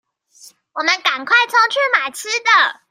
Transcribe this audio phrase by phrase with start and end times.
[0.73, 2.79] 我們趕快衝去買吃的